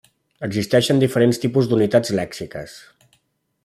Existeixen 0.47 1.03
diferents 1.03 1.41
tipus 1.45 1.71
d'unitats 1.73 2.17
lèxiques. 2.21 2.79